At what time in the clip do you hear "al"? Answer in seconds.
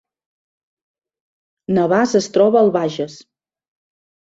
2.65-2.75